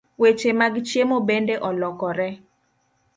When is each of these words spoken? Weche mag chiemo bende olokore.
Weche 0.21 0.51
mag 0.59 0.73
chiemo 0.87 1.17
bende 1.29 1.55
olokore. 1.69 2.29